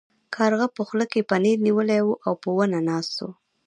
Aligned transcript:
کارغه 0.35 0.67
په 0.75 0.81
خوله 0.87 1.05
کې 1.11 1.27
پنیر 1.29 1.57
نیولی 1.67 1.99
و 2.03 2.09
او 2.25 2.33
په 2.41 2.49
ونه 2.57 2.79
ناست 2.89 3.15
و. 3.21 3.27